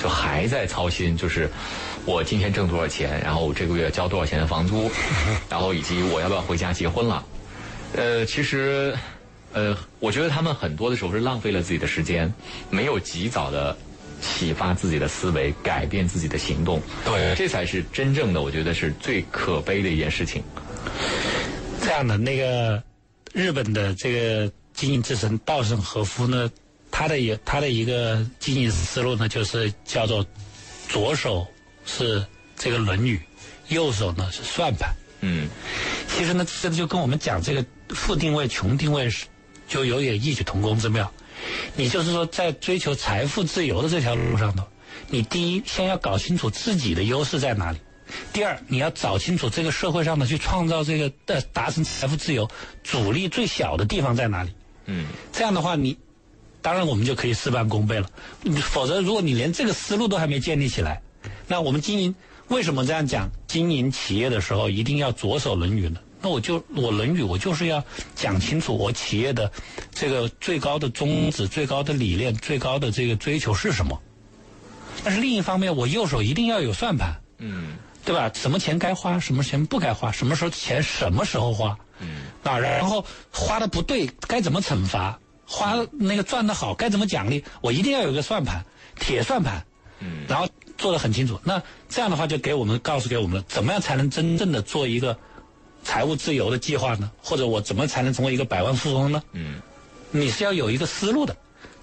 [0.00, 1.50] 就还在操心，就是
[2.04, 4.90] 我今天挣多少钱，然后我这个月交多少钱的房租，
[5.48, 7.24] 然后以及我要不要回家结婚了。
[7.94, 8.96] 呃，其实，
[9.52, 12.32] 呃，我觉得他们很多的时候是浪费了自己的时间，
[12.70, 13.76] 没有及早的
[14.20, 16.80] 启发自己的思维，改变自己的行动。
[17.04, 20.42] 对这才是真正的，我觉得是最可悲的一件事情。
[21.82, 22.82] 这样的那个
[23.32, 26.50] 日本的这个经营之神稻盛和夫呢，
[26.90, 30.24] 他的也他的一个经营思路呢，就是叫做
[30.88, 31.46] 左手
[31.84, 32.24] 是
[32.56, 33.20] 这个《论语》，
[33.74, 34.90] 右手呢是算盘。
[35.24, 35.48] 嗯
[36.08, 39.26] 其实呢，这就跟我们讲这个富定位、穷定位是
[39.68, 41.10] 就有点异曲同工之妙。
[41.74, 44.64] 你就是说，在追求财富自由的这条路上头，
[45.08, 47.78] 你第一先要搞清楚自己的优势在哪里；
[48.32, 52.48] 第二，你要找清楚这个社会上的去创造这个的达成财富自由
[52.84, 54.50] 阻力最小的地方在哪里。
[54.86, 55.96] 嗯这样的话，你
[56.60, 58.08] 当然我们就可以事半功倍了。
[58.60, 61.02] 否则，如果你连这个思路都还没建立起来，
[61.48, 62.14] 那我们经营
[62.48, 63.28] 为什么这样讲？
[63.48, 65.98] 经营企业的时候一定要着手《论语》呢？
[66.22, 67.82] 那我就我《论语》，我就是要
[68.14, 69.50] 讲清楚我企业的
[69.92, 74.00] 这个最高的宗旨、最高的理念、最高的这个追求是什么。
[75.02, 78.30] 但是另一方面，我右手一定要有算盘，嗯对吧？
[78.34, 88.64] 什么钱该花，什么钱不该花，什么时候钱什么时候花，嗯啊，然后花的不对该怎么惩罚，花那个赚的好该怎么奖励，我一定要有个算盘，
[88.98, 89.64] 铁算盘，
[90.00, 91.40] 嗯然后做的很清楚。
[91.44, 95.16] 那这样的话，就给我们告诉给我们了，怎么样才能真正的做一个
[95.82, 97.10] 财务自由的计划呢？
[97.22, 99.22] 或者我怎么才能成为一个百万富翁呢？
[99.32, 99.60] 嗯
[100.10, 101.34] 你是要有一个思路的，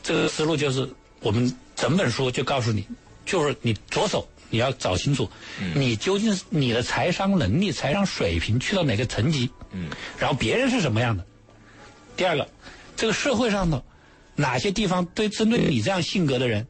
[0.04, 0.88] 这个思路就是
[1.20, 2.86] 我们整本书就告诉你，
[3.26, 5.28] 就是你左手你要找清楚，
[5.74, 11.26] 你究竟是你的财商能力、财商水平去到哪个层级，嗯然后别人是什么样的。
[12.16, 12.47] 第二个，
[12.95, 13.84] 这个社会上的
[14.36, 16.68] 哪些地方对针对你这样性格的人，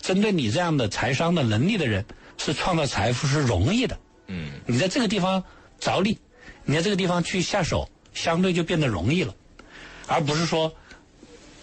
[0.00, 2.04] 针对你这样的财商的能力的人，
[2.38, 3.98] 是创造财富是容易的。
[4.28, 5.44] 嗯，你在这个地方
[5.78, 6.16] 着力，
[6.64, 9.34] 你在这个地方去下手，相对就变得容易了，
[10.06, 10.72] 而不是说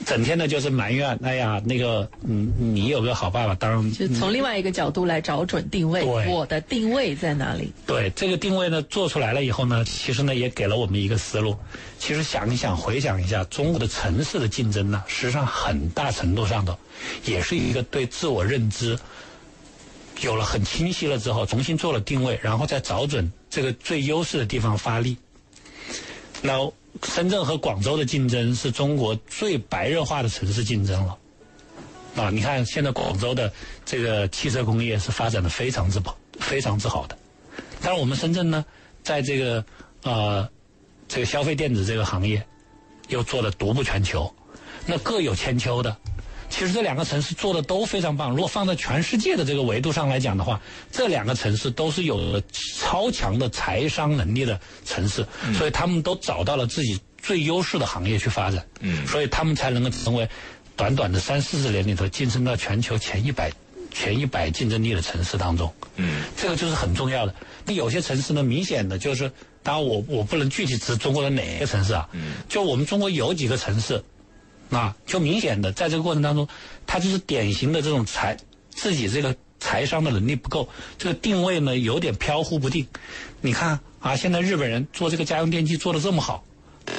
[0.05, 7.71] 整天的就是埋怨，哎呀，那个，嗯，你有个好爸爸，当然就从另外一个角度来找准定位，我的定位在哪里？
[7.85, 11.55] 对这个定位呢做出来了以后呢，其实呢也给了我们一个思路。
[11.97, 16.77] 其实想一想，回想一下，中国的城市的竞争呢，实际上很大程度上的
[17.25, 18.97] 也是一个对自我认知
[20.21, 25.17] 有了很清晰了之后，重新做了定位，然后再找准这个最优势的地方发力。
[26.41, 26.71] 那
[27.03, 31.17] 深圳和广州的竞争是中国最白热化的城市竞争了。
[32.15, 33.51] 啊，你看现在广州的
[33.85, 37.17] 这个汽车工业是发展的非常之好、非常之好的。
[37.81, 38.65] 但是我们深圳呢，
[39.03, 39.63] 在这个
[40.03, 40.49] 呃
[41.07, 42.45] 这个消费电子这个行业，
[43.07, 44.33] 又做的独步全球，
[44.85, 45.95] 那各有千秋的。
[46.49, 48.31] 其实这两个城市做的都非常棒。
[48.31, 50.59] 如果放在全世界的这个维度上来讲的话，
[50.91, 52.41] 这两个城市都是有了
[52.81, 55.25] 超强的财商能力的城市，
[55.57, 58.65] 所以他们都找到了自己最优势的行业去发展。
[58.81, 60.27] 嗯所以他们才能够成为
[60.75, 63.51] 短短的三四十年里头晋升到全球前一百
[63.91, 65.71] 前一百竞争力的城市当中。
[65.97, 67.35] 嗯这个就是很重要的。
[67.65, 69.31] 那有些城市呢，明显的就是，
[69.61, 74.03] 当然我我不能具体指中国的哪个城市啊，嗯就我们中国有几个城市，
[74.69, 76.47] 啊，就明显的在这个过程当中，
[76.85, 78.37] 他就是典型的这种财
[78.71, 80.67] 自己这个财商的能力不够，
[80.97, 82.87] 这个定位呢有点飘忽不定。
[83.41, 86.43] 你看啊，现在日本人做这个家用电器做的这么好。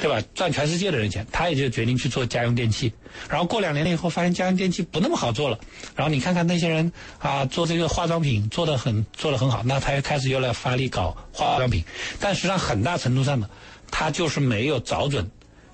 [0.01, 0.21] 对吧？
[0.33, 2.93] 赚全世界的人钱，他也就决定去做家用电器。
[3.27, 5.59] 然后过两年了以后，发现家用电器不那么好做了。
[5.97, 11.83] 然后你看看那些人啊，做这个化妆品做的很做的很好，那他又开始又来发力搞化妆品。
[12.21, 13.49] 但实际上很大程度上呢，
[13.91, 15.29] 他就是没有找准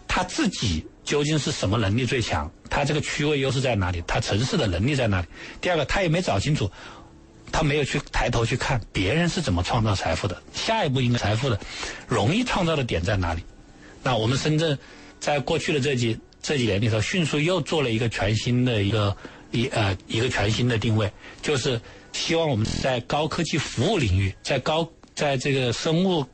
[0.08, 5.28] 他自己究竟是什么能力最强，他这个区位优势在哪里，他城市的能力在哪里。
[5.62, 6.70] 第二个，他也没找清楚。
[7.50, 11.58] 他没有去抬头去看别人是怎么创造财富的，下一步应该财富的
[12.06, 13.42] 容易创造的点在哪里？
[14.04, 14.78] 那我们深圳
[15.18, 19.16] 在过去的这几这几年里头，迅速又做了一个全新的一个
[19.52, 21.10] 一呃一个全新的定位，
[21.42, 21.80] 就是
[22.12, 24.86] 希望我们在高科技服务领域，在高
[25.16, 26.26] 在这个生物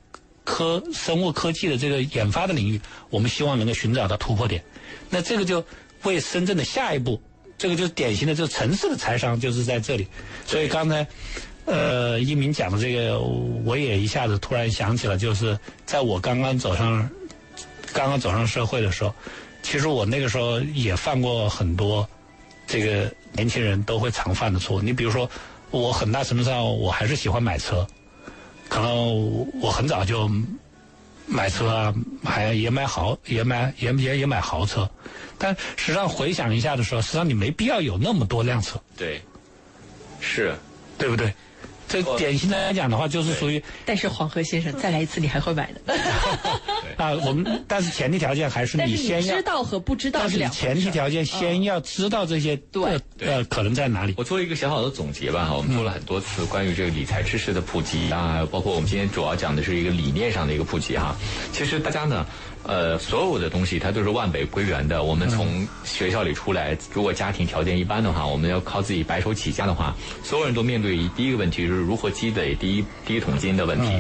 [0.44, 2.80] 科生物科技的这个研发的领域，
[3.10, 4.64] 我们希望能够寻找到突破点。
[5.10, 5.64] 那这个就
[6.04, 7.22] 为深圳的下一步，
[7.58, 10.08] 这个就是典型的这个城市的财商就是在这里。
[10.46, 11.08] 所以刚才。
[11.66, 17.10] 呃，一鸣讲的这个，我也一下子突然想起了，就是在我刚刚走上
[17.94, 19.16] 刚刚走上社会的时候，
[19.62, 22.06] 其实我那个时候也犯过很多
[22.68, 24.82] 这个年轻人都会常犯的错。
[24.82, 25.30] 你比如说，
[25.72, 27.88] 我很大程度上我还是喜欢买车，
[28.70, 30.30] 可能我很早就
[31.26, 34.90] 买车啊，买也买豪也买也也也买豪车，
[35.38, 39.22] 但实际上回想一下的时候，实际上你没必要有那么多辆车，对，
[40.20, 40.56] 是。
[40.96, 41.34] 对不对？
[42.02, 45.94] 这典型的来讲的话，就是属于但是黄河先生再来一次，你还会买的。
[46.98, 54.16] 啊，我们但是前提条件还是你先要知，道和不知道但是前提条件先要知道这些对呃呃可能在哪里。
[54.18, 61.16] 我做一个小小的总结吧哈，我们做了很多次关于这个理财知识的普及啊，包括我们今天主要讲的是一个理念上的一个普及哈。
[61.52, 62.26] 其实大家呢，
[62.64, 65.04] 呃，所有的东西它都是万北归元的。
[65.04, 69.94] 我们从学校里出来，如果家庭条件一般的话，我们要靠自己白手起家的话，
[70.24, 73.92] 所有人都面对第一个问题就是如何积累第一 第一桶金的问题。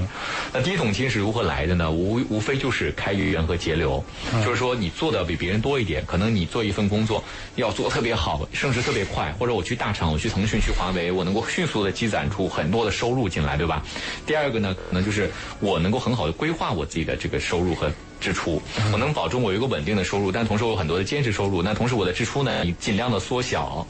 [0.53, 1.91] 那第一桶金是如何来的呢？
[1.91, 4.03] 无无非就是开源和节流，
[4.45, 7.22] 就是说你做的比别人多一点，可能你做一份工作
[7.55, 13.84] 要做特别好，升职特别快，或者我去大厂，我去腾讯、去华为，我能够迅速的积攒出很多的收入进来，对吧？
[14.26, 17.91] 第二个呢，可能就是我能够很好的规划我自己的这个收入和。
[18.24, 18.61] 支出，
[18.93, 21.61] 我能保证我有一个稳定的收入，但同时我有很多的兼职收入。
[21.61, 23.86] 那同时我的支出呢，尽量的缩小。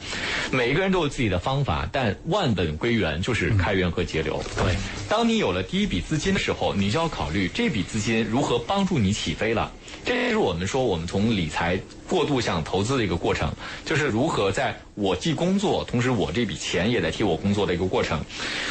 [0.50, 4.42] 每一个人都有自己的方法，但万本归源就是开源和节流。
[4.56, 4.74] 对，
[5.08, 9.70] 当你有了第一笔资金的时候，你就要考虑这笔资金如何帮助你起飞了。
[10.04, 13.50] 这是我们说我们从理财过度向投资的一个过程，
[13.84, 18.20] 就是如何在我既工作，同时我这笔钱也在替我工作的一个过程。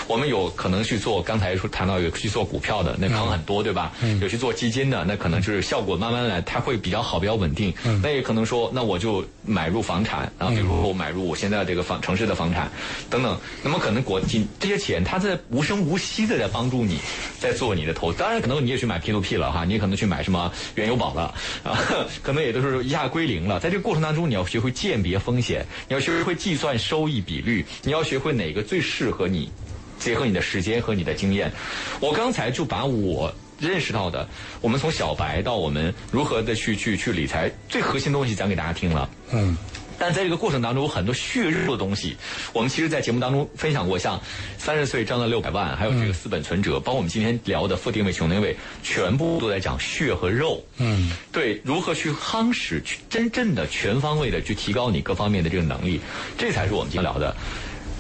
[0.07, 3.91] 我们有可能去做，刚才说谈到有去做股票的，那坑很多，对吧？
[4.21, 7.73] 有去做基金的，那可能就是效果慢慢来，它会比较好，比较稳定。
[8.03, 12.71] 那也可能说，那我就买入房产，然后比如说我买入我现在这个房城市的房产
[13.09, 16.99] 等等，那么可能国金这些钱，它在无声无息的在帮助你，
[17.39, 18.19] 在做你的投资。
[18.19, 21.33] 当然，可能你也去买 P to P 了哈，你也可能去买什么原油好了
[21.63, 21.77] 啊，
[22.23, 23.59] 可能也都是一下归零了。
[23.59, 29.51] 在这个过程当中，你要学会鉴别风险，你要学会计算收益比率，你要学会哪个最适合你。
[29.99, 31.49] 结合你的时间和你的经验，
[32.01, 34.27] 我刚才就把我认识到的，
[34.59, 39.09] 我们从小白到我们如何的去去去理财，最核心的东西讲给大家听了。
[39.31, 39.55] 嗯，
[39.97, 42.15] 但在这个过程当中，有很多血肉的东西。
[42.51, 44.19] 我们其实，在节目当中分享过，像
[44.57, 50.63] 三十岁挣了六百万，还有这个四本存折，包括我们今天聊的副定位、穷定位，全部都在讲血和肉。
[50.77, 56.01] 嗯，对，如何去夯实，去真正的全方位的去提高你各方面的这个能力，
[56.37, 57.35] 这才是我们今天聊的。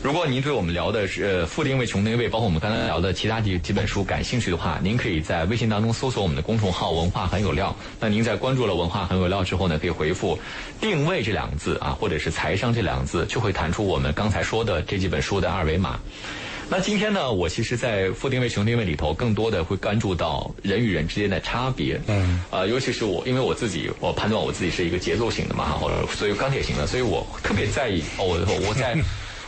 [0.03, 7.73] 如果您对我们聊的是呃负定位、穷定位，包括我们刚才聊的其他几几本书感兴趣的话，您可以在微信当中搜索我们的公众号“文化很有料”。
[8.01, 10.37] 那您在关注了“文化很有料”之后呢，可以回复
[10.81, 15.97] “定位”这两个字啊，或者是“财商”这两个字，就会弹出我们刚才说的这几本书的二维码。
[16.69, 21.97] 那今天呢，我其实，在负定位、穷定位里头，更多的会关注到人与人之间的差别。
[22.07, 28.97] 嗯，呃，尤其是我，因为我自己，我判断我自己是一个节奏型的嘛，或者所以钢铁型的，所以我特别在意哦，我我在。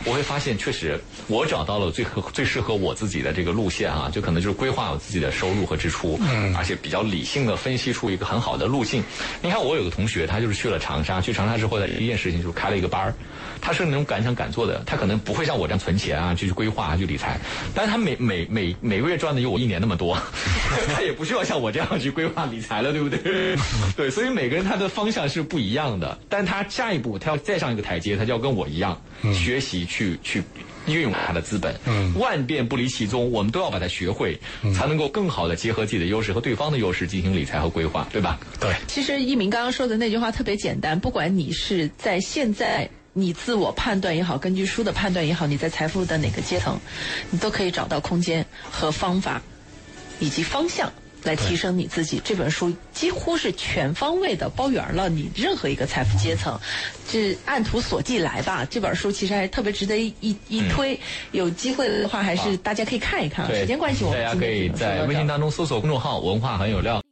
[0.06, 9.02] 我会发现，确实，我找到了最合最适合我自己的这个路线啊，就可能就是规划我自己的收入和支出，嗯，而且比较理性的分析出一个很好的路径。
[9.42, 13.14] 你看，我有个同学，他就是去了长沙，去长沙之后的一件事情就是开了一个班儿，
[13.60, 17.40] 他是那种敢想敢做的，他可能不会像我这样存钱啊，去规划去理财，
[17.74, 20.16] 但是他每每每每个月赚的有我一年那么多，
[20.94, 23.56] 他也不需要像我这样去规划理财了，对不对？
[23.96, 28.96] 对，所以每个人他的方向是不一样的，但他下一步他要再上一个台阶，他就要跟我一样
[29.34, 29.84] 学习。
[29.95, 30.42] 去去去
[30.86, 34.38] 运用它的资本，嗯，万变不离其宗，我们都要把它学会，
[34.74, 38.38] 才能够更好的结合自己的优势和对方的优势进行理财和规划，对吧？
[38.60, 38.74] 对。
[38.86, 46.78] 其实一鸣刚刚说的那句话特别简单，不管你是在现在你自我判断也好，根据书的判断也好，你在财富的哪个阶层，
[47.30, 49.40] 你都可以找到空间和方法
[50.20, 50.92] 以及方向。
[51.28, 56.58] 来提升你自己，这本书几乎是全方位的包圆了你任何一个财富阶层，
[57.10, 58.66] 这按图索骥来吧。
[58.68, 60.98] 这本书其实还特别值得一一推，
[61.32, 63.46] 有机会的话还是大家可以看一看。
[63.54, 67.02] 时间关系，我们大家可以在微信当中搜索公众号“文化很有料”。